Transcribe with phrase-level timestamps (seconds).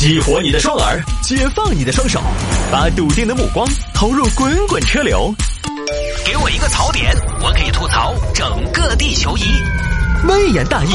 [0.00, 2.22] 激活你的双耳，解放你的双手，
[2.72, 5.30] 把笃定的目光投入滚滚车流。
[6.24, 9.42] 给我一个槽点，我可以吐槽整个地球仪。
[10.26, 10.94] 微言大义，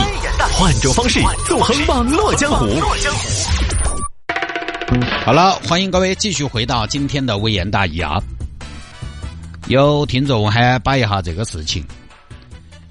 [0.54, 2.66] 换种方式纵横网络江湖。
[5.24, 8.20] 好了，欢迎各位继续回到今天的微言大义啊。
[9.68, 11.86] 有听众还摆一下这个事情：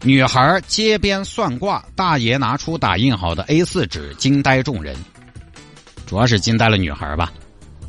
[0.05, 4.95] 女孩街边算卦，大爷拿出打印好的 A 四纸，惊呆众人。
[6.07, 7.33] 主要是惊呆了女孩吧。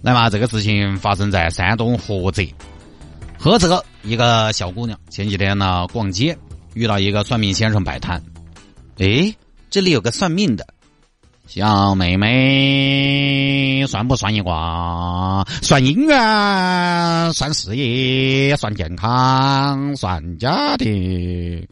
[0.02, 2.44] 来嘛，这个事情发生在山东菏泽。
[3.40, 6.38] 菏泽一个小姑娘前几天呢逛街，
[6.74, 8.22] 遇到一个算命先生摆摊。
[8.98, 9.36] 诶，
[9.70, 10.66] 这里有个算命的，
[11.48, 15.46] 小妹妹，算不算一卦？
[15.62, 21.68] 算姻缘，算事业，算健康，算家庭，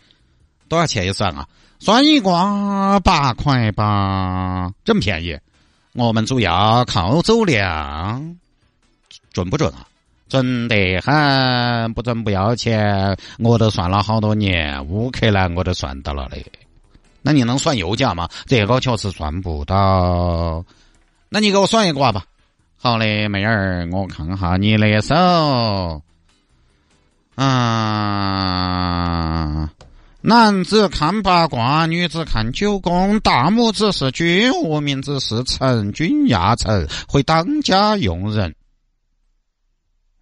[0.67, 1.47] 多少钱一算啊？
[1.79, 5.37] 算一卦八块八，这么便宜？
[5.95, 8.37] 我们主要靠走量，
[9.31, 9.87] 准不准啊？
[10.27, 13.15] 准得很，不准不要钱。
[13.37, 16.43] 我都算了好多年，乌克兰我都算到了嘞。
[17.21, 18.27] 那你能算油价吗？
[18.47, 20.65] 这个确实算不到。
[21.29, 22.25] 那你给我算一卦吧。
[22.77, 26.01] 好嘞，妹儿，我看哈你的手。
[27.35, 27.43] 啊。
[30.25, 33.19] 男子看八卦，女子看九宫。
[33.19, 38.55] 大拇指是君，无名指是臣，君压臣，会当家用人。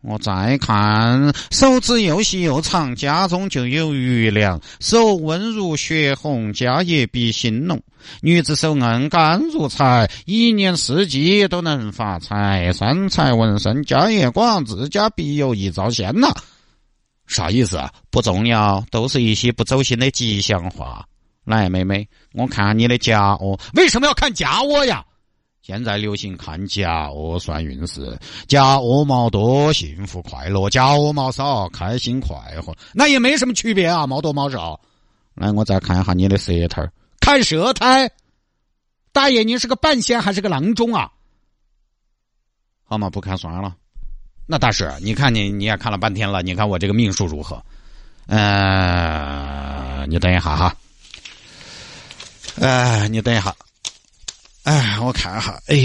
[0.01, 4.59] 我再看手指又细又长，家中就有余粮。
[4.79, 7.79] 手温如血红，家业必兴隆。
[8.21, 12.73] 女子手硬干如柴，一年四季都能发财。
[12.73, 16.33] 三财文身，家业广，自家必有一招鲜呐。
[17.31, 17.91] 啥意思啊？
[18.09, 21.07] 不重要，都是一些不走心的吉祥话。
[21.45, 23.57] 来，妹妹，我看你的家哦。
[23.73, 25.03] 为什么要看家窝呀？
[25.61, 32.75] 现在流行看家窝算运势，家窝毛多，幸福快乐；家窝毛少，开心快活。
[32.93, 34.79] 那也没什么区别啊，毛多毛少。
[35.33, 36.85] 来，我再看一下你的舌头
[37.19, 38.11] 看舌苔。
[39.13, 41.11] 大爷，您是个半仙还是个郎中啊？
[42.83, 43.77] 好嘛，不看算了。
[44.51, 47.63] 那大师，你看你你也看了半天了，你看我这个命数如何？
[48.27, 50.75] 呃，你等一下哈。
[52.57, 53.55] 呃，你等一下。
[54.63, 55.51] 哎，我看一下。
[55.67, 55.75] 哎，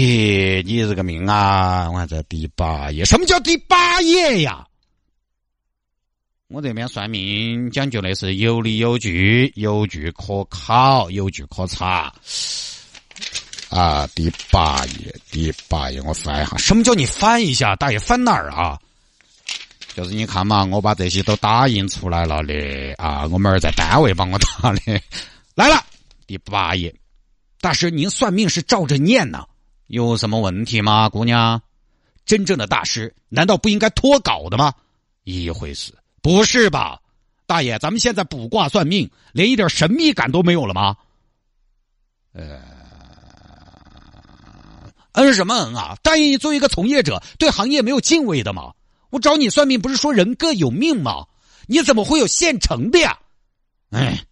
[0.65, 3.05] 你这个命啊，我还在第八页。
[3.05, 4.67] 什么叫第八页呀？
[6.49, 12.13] 我这边算命讲究的是有理有据，有据可考，有据可查。
[13.69, 16.55] 啊，第八页，第八页，我翻一下。
[16.57, 18.79] 什么叫你翻一下，大爷翻哪儿啊？
[19.93, 22.53] 就是你看嘛，我把这些都打印出来了的
[22.97, 25.01] 啊，我们儿在单位帮我打的。
[25.53, 25.83] 来了，
[26.25, 26.95] 第八页，
[27.59, 29.45] 大师，您算命是照着念呢，
[29.87, 31.61] 有什么问题吗，姑娘？
[32.25, 34.73] 真正的大师难道不应该脱稿的吗？
[35.23, 37.01] 一回事，不是吧？
[37.45, 40.95] 大爷，咱们现在卜卦算命，连一点神秘感都没有了吗？
[42.33, 42.76] 呃。
[45.17, 45.97] 嗯什么嗯啊？
[46.03, 48.71] 大爷，你作为一个从业者，对行业没有敬畏的吗？
[49.09, 51.25] 我找你算命不是说人各有命吗？
[51.65, 53.17] 你怎么会有现成的呀？
[53.89, 54.23] 哎，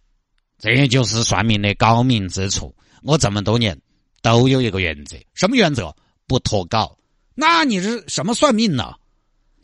[0.58, 2.72] 这就是算命的高明之处。
[3.02, 3.76] 我这么多年
[4.22, 5.92] 都有一个原则，什么原则？
[6.28, 6.96] 不脱稿。
[7.34, 8.94] 那你是什么算命呢？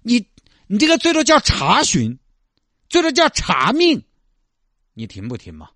[0.03, 0.27] 你
[0.67, 2.19] 你这个最多叫查询，
[2.89, 4.03] 最多叫查命。
[4.95, 5.69] 你听不听嘛？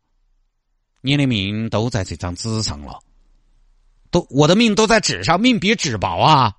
[1.02, 2.98] 你的命都在这张纸上了。
[4.10, 6.52] 都我的命都在纸上，命比纸薄啊。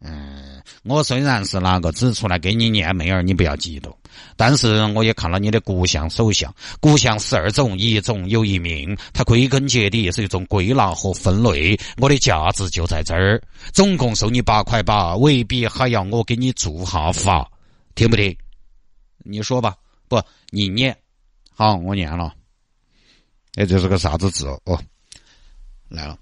[0.00, 3.96] 嗯，我虽然是拿个纸出来给你念，妹儿你不要激动。
[4.36, 11.78] 但是我也看了你的骨相、手相，骨相十二种，一种有一命，它归根结底是一种归纳和分类。
[11.98, 13.42] 我的价值就在这儿，
[13.72, 17.50] 总共收你八块八，未必还要我给你做下法，
[17.94, 18.36] 听不听？
[19.18, 19.74] 你说吧，
[20.08, 20.96] 不，你念。
[21.54, 22.34] 好，我念了。
[23.54, 24.78] 哎，这是个啥子字哦？
[25.88, 26.18] 来了。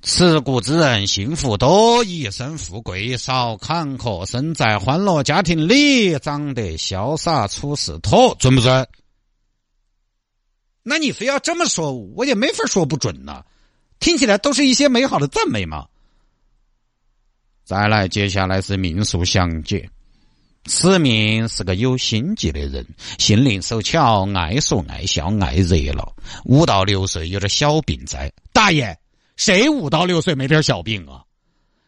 [0.00, 8.86] 持股之人幸福多，一生富贵少坎坷，生在欢乐家庭里，长得潇洒，处事妥，准不准？
[10.84, 13.44] 那你非要这么说，我也没法说不准呢。
[13.98, 15.86] 听起来都是一些美好的赞美嘛。
[17.64, 19.90] 再来，接下来是命数详解。
[20.64, 22.86] 此命是个有心计的人，
[23.18, 26.14] 心灵手巧，爱说爱笑，爱热闹。
[26.44, 28.96] 五到六岁有点小病在，大爷。
[29.38, 31.22] 谁五到六岁没点小病啊？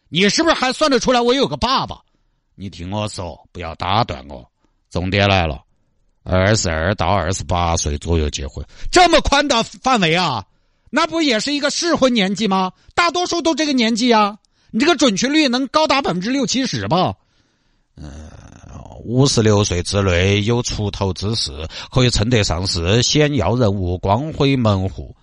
[0.07, 1.99] 你是不是还算得出来我有个爸爸？
[2.55, 4.49] 你听我说，不要打断我。
[4.89, 5.61] 重点来了，
[6.23, 10.45] 二十二到二十八岁左右结婚，这么宽的范围啊？
[10.89, 12.71] 那不也是一个适婚年纪吗？
[12.95, 14.37] 大多数都这个年纪啊。
[14.71, 17.13] 你这个准确率能高达百分之六七十吧？
[17.97, 18.09] 嗯，
[19.03, 21.51] 五十六岁之内有出头之事，
[21.91, 25.13] 可以称得上是显要人物、光辉门户。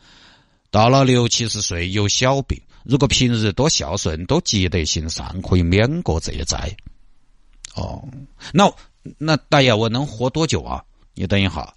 [0.70, 6.76] 到了六七十岁有小病，如果平日多孝顺、多积德行善，可以免过这一灾。
[7.74, 8.06] 哦，
[8.52, 8.70] 那
[9.18, 10.84] 那大爷，我能活多久啊？
[11.14, 11.74] 你等一下，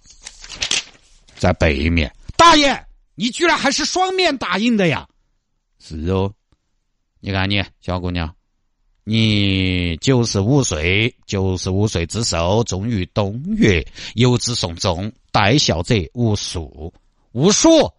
[1.36, 2.84] 在背面，大爷，
[3.14, 5.08] 你居然还是双面打印的呀？
[5.80, 6.32] 是哦，
[7.20, 8.34] 你看你小姑娘，
[9.04, 16.92] 你九十五岁，九十五岁之寿，终于冬月，有子送终，待孝者无数，
[17.32, 17.90] 无数，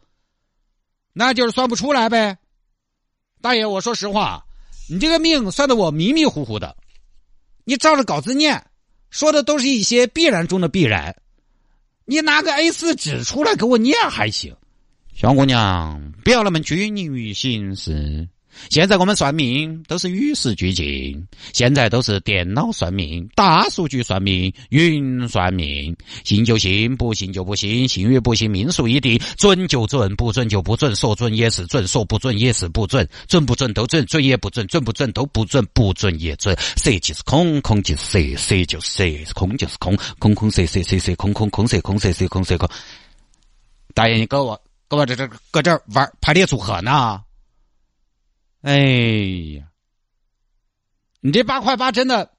[1.13, 2.37] 那就是算不出来呗。
[3.39, 4.43] 大爷，我说实话，
[4.89, 6.75] 你这个命算的我迷迷糊糊的。
[7.63, 8.65] 你照着稿子念，
[9.09, 11.15] 说的都是一些必然中的必然。
[12.05, 14.55] 你拿个 A 四纸出来给我念还行。
[15.13, 18.27] 小姑娘，不要那么拘泥于形式。
[18.69, 36.55] 现在我们算命都是与时俱进，现在都是电脑算命、大数据算命、云算命，信就信，不信就不信，信与不信，命数已定，准就准，不准就不准，说准也是准，说不准也是不准，准不准都准，准也不准，准不准都不准，不准也准。
[36.77, 42.69] 色即是空，空即是色，色就是，空就是空，空空色色色色空空空色空色色空色空。
[43.93, 44.59] 大爷，你给我
[44.89, 47.21] 给我这这搁这玩排列组合呢？
[48.63, 48.77] 哎
[49.57, 49.67] 呀，
[51.19, 52.31] 你这八块八真的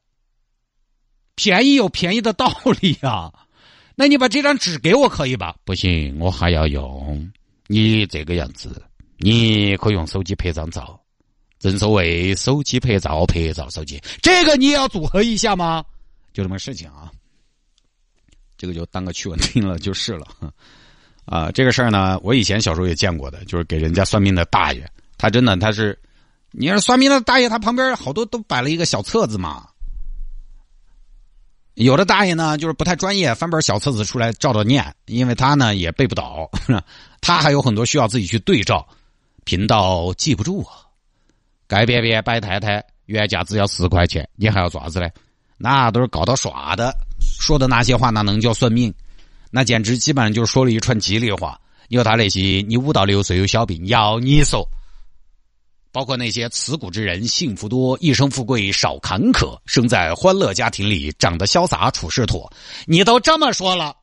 [1.35, 2.51] 便宜有便宜的道
[2.81, 3.31] 理呀！
[3.95, 5.55] 那你把这张纸给我可以吧？
[5.67, 7.31] 不行，我还要用。
[7.67, 8.83] 你这个样子，
[9.19, 10.99] 你可以用手机拍张照。
[11.59, 15.85] 正所谓手机拍照，拍照手机，这个你也要组合一下吗？
[16.33, 17.13] 就这么事情啊。
[18.57, 20.27] 这个就当个趣闻听了就是了。
[21.27, 24.89] 啊，这个事儿呢，我以前小时候也见过的，就是给人家算命的大爷，
[25.19, 25.99] 他真的他是。
[26.57, 29.67] 你要是算命的大爷，他旁边好多都摆了一个小册子嘛。
[31.75, 36.49] 有的大爷呢，就是不太专业，翻本小册子出来照着念，因为他呢也背不倒，
[37.21, 38.87] 他还有很多需要自己去对照，
[39.43, 40.87] 频道记不住啊。
[41.67, 45.11] 该别别摆太太，原价只要十块钱，你还要爪子嘞？
[45.57, 48.95] 那都是搞到耍的，说的那些话，那能叫算命？
[49.51, 51.61] 那简直基本上就是说了一串吉利话。
[51.89, 54.65] 有他那些，你五到六岁有小病，要你说。
[55.95, 62.53] 包括那些慈古之人，幸福多，一生富贵少坎坷，生在欢乐家庭里，长得潇洒，处事妥。
[62.85, 63.97] 你都这么说了，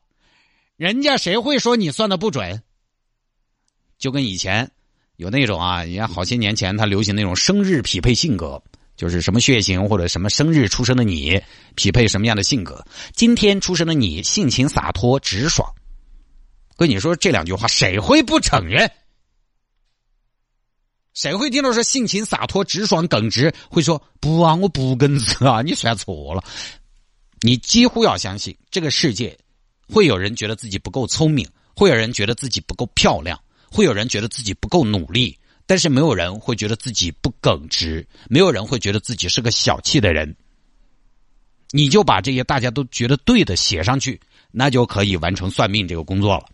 [0.78, 2.62] 人家谁会说你算的不准？
[3.98, 4.70] 就跟以前
[5.16, 8.62] 有那种啊，人家好些年前他流行那种生日匹配性格，
[8.96, 11.38] 就是什么血型或者什么生日出生的你
[11.74, 12.82] 匹配什么样的性格。
[13.14, 15.70] 今天出生的你性情洒脱直爽，
[16.74, 18.90] 跟你说这两句话，谁会不承认？
[21.14, 23.52] 谁会听到说性情洒脱、直爽、耿直？
[23.68, 25.60] 会说不啊，我不耿直啊！
[25.62, 26.42] 你算错了。
[27.40, 29.36] 你几乎要相信，这个世界
[29.88, 33.38] 会有人觉得自己不够聪明，会有人觉得自己不够漂亮，
[33.70, 40.34] 会有人觉得自己不够努力，但是没有人会觉得自己不耿直，没有人会觉得自己是个小气的人。
[41.72, 44.18] 你就把这些大家都觉得对的写上去，
[44.50, 46.46] 那就可以完成算命这个工作了。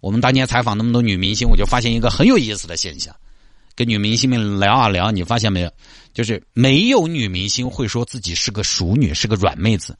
[0.00, 3.14] 我们当年采访那么多女明星，我就发现一个很有意思的现象。
[3.76, 5.70] 跟女明星们聊啊聊，你发现没有？
[6.14, 9.94] 就是没有女明星会说自己是个熟女，是个软妹子。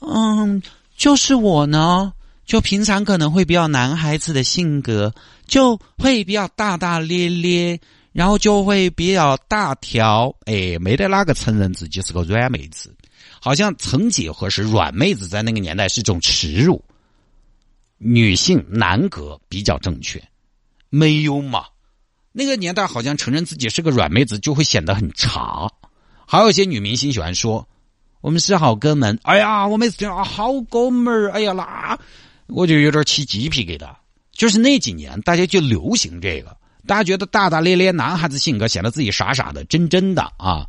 [0.00, 0.62] 嗯，
[0.94, 2.12] 就是我呢，
[2.44, 5.12] 就平常可能会比较男孩子的性格，
[5.46, 7.80] 就会比较大大咧咧，
[8.12, 10.36] 然后就会比较大条。
[10.44, 12.94] 哎，没得哪个承认自己是个软妹子，
[13.40, 16.84] 好像曾几何时，软妹子在那个年代是一种耻辱。
[17.96, 20.22] 女性男格比较正确，
[20.90, 21.64] 没有嘛？
[22.32, 25.68] 那个年代好像承认自己是个软妹子就会显得很差，
[26.26, 27.66] 还有一些女明星喜欢说
[28.20, 29.18] 我们是好哥们。
[29.22, 31.98] 哎呀，我每次听啊好哥们儿，哎呀那
[32.46, 33.94] 我就有点起鸡皮疙瘩。
[34.32, 36.56] 就是那几年大家就流行这个，
[36.86, 40.64] 大家觉得大大咧咧男孩子性格显得自己傻傻的真真的啊。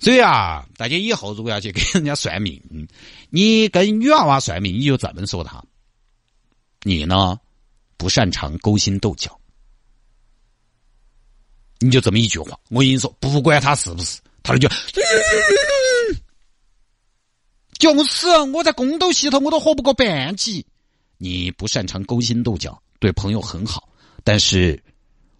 [0.00, 2.60] 所以啊，大家以后如果要去给人家算命，
[3.30, 5.62] 你跟女娃娃算命，你就这么说他，
[6.82, 7.38] 你呢
[7.96, 9.38] 不擅长勾心斗角。
[11.80, 14.68] 你就这么一句话，我跟你说，不管他是不是，他就
[17.78, 20.66] 就是我在宫斗系统我都活不过半集。
[21.16, 23.88] 你不擅长勾心斗角，对朋友很好，
[24.24, 24.82] 但是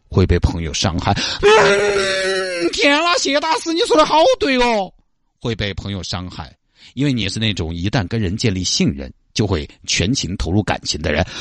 [0.09, 1.13] 会被朋友伤害。
[2.73, 4.93] 天啦，谢大师，你说的好对哦，
[5.41, 6.57] 会被朋友伤害，
[6.95, 11.27] 因为你是那种一旦跟人建立信任，就会全情投入感情的人。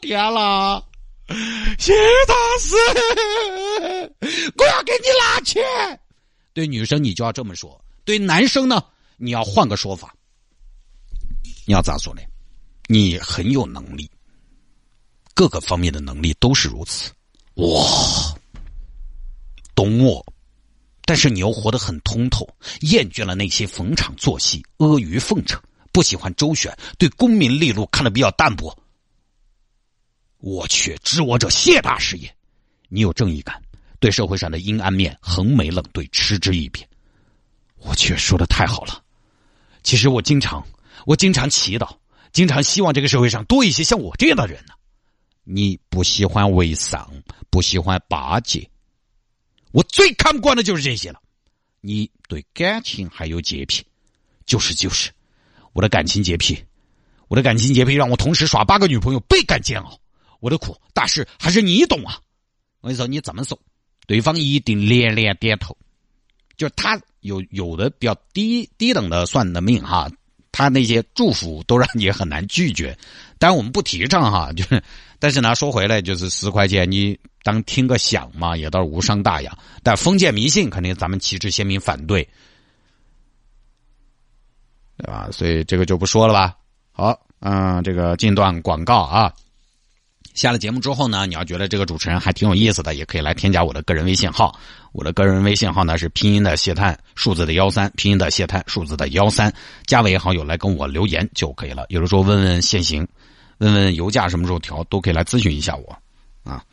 [0.00, 0.82] 天啦！
[1.78, 1.92] 谢
[2.26, 2.74] 大师。
[4.56, 5.62] 我要给你拿钱。
[6.52, 8.82] 对女生你就要这么说，对男生呢，
[9.16, 10.14] 你要换个说法。
[11.66, 12.20] 你要咋说呢？
[12.88, 14.10] 你很有能力，
[15.32, 17.12] 各个方面的能力都是如此。
[17.54, 18.34] 哇，
[19.76, 20.26] 懂我，
[21.04, 22.48] 但是你又活得很通透，
[22.80, 28.76] 厌倦了那些逢场作戏、阿谀奉承，不喜欢周旋，对功名利禄看得比较淡薄。
[30.40, 32.34] 我去，知我者谢大师也。
[32.88, 33.62] 你有正义感，
[33.98, 36.84] 对社会上的阴暗面横眉冷对，嗤之以鼻。
[37.76, 39.02] 我去，说的太好了。
[39.82, 40.66] 其实我经常。
[41.06, 41.96] 我经常祈祷，
[42.30, 44.74] 经常希望这个社会上多一些像我这样的人呢。
[45.44, 47.10] 你不喜欢为上，
[47.48, 48.68] 不喜欢巴结，
[49.72, 51.18] 我最看不惯的就是这些了。
[51.80, 53.82] 你对感情还有洁癖，
[54.44, 55.10] 就是就是，
[55.72, 56.62] 我的感情洁癖，
[57.28, 59.98] 我的感情洁癖让我同时耍八个女朋友，倍感煎熬。
[60.40, 62.18] 我的苦，大师还是你懂啊！
[62.80, 63.58] 我跟你说，你这么说，
[64.06, 65.76] 对方一定连连点头。
[66.56, 70.10] 就是他有有的比较低低等的算的命哈。
[70.52, 72.98] 他那些祝福都让你很难拒绝，
[73.38, 74.82] 但我们不提倡哈，就是，
[75.20, 79.56] 但是呢，说回来就是十块钱你当听个响嘛，也倒是无伤大雅。
[79.84, 82.28] 但封建迷信肯定咱们旗帜鲜明反对，
[84.96, 85.28] 对吧？
[85.30, 86.56] 所以这个就不说了吧。
[86.90, 89.32] 好，嗯，这个进段广告啊。
[90.34, 94.58] 下了节目之后呢，你要觉得这个主持人还挺有意思的，也可以来添加我的个人微信号。
[94.92, 99.52] 我的个人微信号呢是拼音的谢探，数字的幺三，拼音的谢探，数字的幺三，
[99.86, 101.84] 加为好友来跟我留言就可以了。
[101.88, 103.06] 有的时候问问限行，
[103.58, 105.96] 问问油价什么时候调，都可以来咨询一下我
[106.42, 106.64] 啊。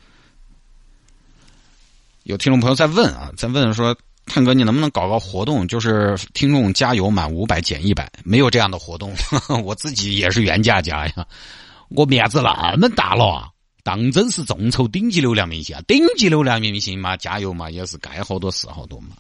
[2.24, 3.96] 有听众朋友在问啊，在问说，
[4.26, 8.12] 探哥你能不能搞个活动，就是听众加油满五百减一百？
[8.24, 9.14] 没有这样的活动，
[9.64, 11.28] 我自己也是原价加呀。
[11.90, 13.50] 我面子那么大了！
[13.84, 15.82] 当真是众筹顶级流量明星啊！
[15.88, 19.16] 顶级流量明星嘛，加油嘛，也是该好多是好多嘛。